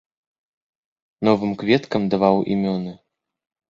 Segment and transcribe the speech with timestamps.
[1.29, 2.91] Новым кветкам даваў імёны.